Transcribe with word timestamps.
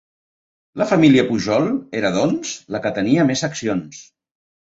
La 0.81 0.87
família 0.91 1.25
Pujol 1.27 1.67
era 1.99 2.11
doncs, 2.15 2.55
la 2.77 2.81
que 2.87 2.93
tenia 2.97 3.27
més 3.33 3.45
accions. 3.51 4.03